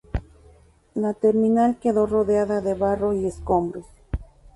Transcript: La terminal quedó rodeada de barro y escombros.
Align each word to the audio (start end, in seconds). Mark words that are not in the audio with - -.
La 0.95 1.13
terminal 1.13 1.77
quedó 1.79 2.07
rodeada 2.07 2.59
de 2.61 2.73
barro 2.73 3.13
y 3.13 3.27
escombros. 3.27 3.85